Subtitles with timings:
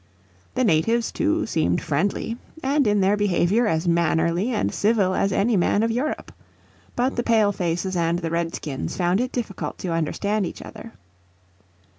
[0.55, 5.55] The natives, too, seemed friendly "and in their behaviour as mannerly and civil as any
[5.55, 6.31] man of Europe."
[6.95, 10.93] But the Pale faces and the Redskins found it difficult to understand each other.